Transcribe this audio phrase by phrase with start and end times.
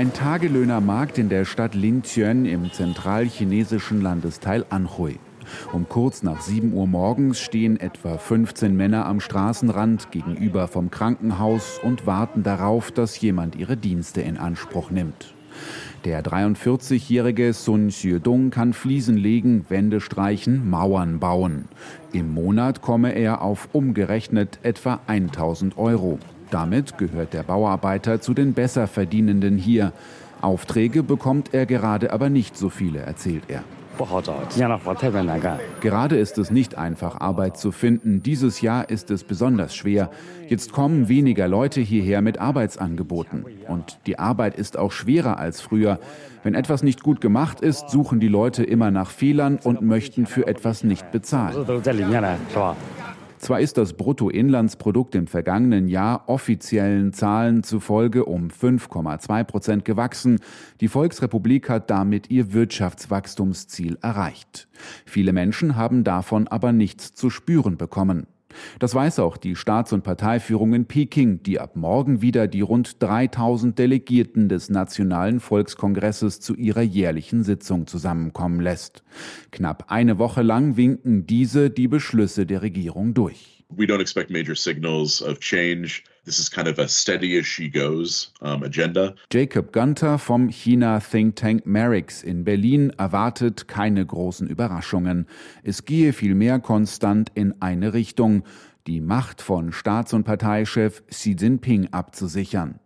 [0.00, 5.18] Ein Tagelöhnermarkt in der Stadt Linqian im zentralchinesischen Landesteil Anhui.
[5.74, 11.78] Um kurz nach 7 Uhr morgens stehen etwa 15 Männer am Straßenrand gegenüber vom Krankenhaus
[11.82, 15.34] und warten darauf, dass jemand ihre Dienste in Anspruch nimmt.
[16.06, 21.68] Der 43-jährige Sun Xiedong kann Fliesen legen, Wände streichen, Mauern bauen.
[22.14, 26.18] Im Monat komme er auf umgerechnet etwa 1000 Euro.
[26.50, 29.92] Damit gehört der Bauarbeiter zu den Besserverdienenden hier.
[30.40, 33.62] Aufträge bekommt er gerade aber nicht so viele, erzählt er.
[35.82, 38.22] Gerade ist es nicht einfach, Arbeit zu finden.
[38.22, 40.10] Dieses Jahr ist es besonders schwer.
[40.48, 43.44] Jetzt kommen weniger Leute hierher mit Arbeitsangeboten.
[43.68, 45.98] Und die Arbeit ist auch schwerer als früher.
[46.42, 50.46] Wenn etwas nicht gut gemacht ist, suchen die Leute immer nach Fehlern und möchten für
[50.46, 51.66] etwas nicht bezahlen.
[53.40, 60.40] Zwar ist das Bruttoinlandsprodukt im vergangenen Jahr offiziellen Zahlen zufolge um 5,2 Prozent gewachsen.
[60.82, 64.68] Die Volksrepublik hat damit ihr Wirtschaftswachstumsziel erreicht.
[65.06, 68.26] Viele Menschen haben davon aber nichts zu spüren bekommen.
[68.78, 73.02] Das weiß auch die Staats- und Parteiführung in Peking, die ab morgen wieder die rund
[73.02, 79.02] 3000 Delegierten des Nationalen Volkskongresses zu ihrer jährlichen Sitzung zusammenkommen lässt.
[79.50, 83.64] Knapp eine Woche lang winken diese die Beschlüsse der Regierung durch.
[83.70, 86.02] We don't expect major signals of change.
[86.24, 89.14] This is kind of a steady as she goes um, agenda.
[89.32, 95.26] Jacob Gunter vom China Think Tank Merix in Berlin erwartet keine großen Überraschungen.
[95.62, 98.44] Es gehe vielmehr konstant in eine Richtung,
[98.86, 102.80] die Macht von Staats- und Parteichef Xi Jinping abzusichern.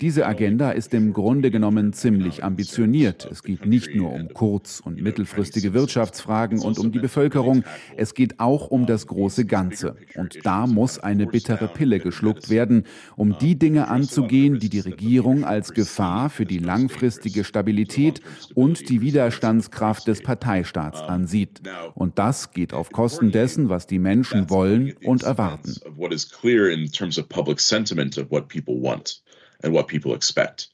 [0.00, 3.28] Diese Agenda ist im Grunde genommen ziemlich ambitioniert.
[3.30, 7.64] Es geht nicht nur um kurz- und mittelfristige Wirtschaftsfragen und um die Bevölkerung,
[7.96, 9.96] es geht auch um das große Ganze.
[10.16, 15.44] Und da muss eine bittere Pille geschluckt werden, um die Dinge anzugehen, die die Regierung
[15.44, 18.20] als Gefahr für die langfristige Stabilität
[18.54, 21.60] und die Widerstandskraft des Parteistaats ansieht.
[21.94, 26.70] Und das geht auf Kosten dessen, was die Menschen wollen und erwarten what is clear
[26.70, 29.22] in terms of public sentiment of what people want.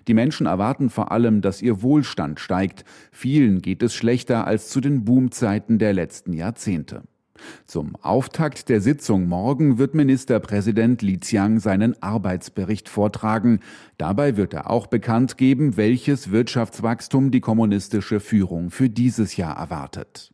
[0.06, 2.84] Die Menschen erwarten vor allem, dass ihr Wohlstand steigt.
[3.10, 7.02] Vielen geht es schlechter als zu den Boomzeiten der letzten Jahrzehnte.
[7.66, 13.60] Zum Auftakt der Sitzung morgen wird Ministerpräsident Li Qiang seinen Arbeitsbericht vortragen.
[13.98, 20.30] Dabei wird er auch bekannt geben, welches Wirtschaftswachstum die kommunistische Führung für dieses Jahr erwartet.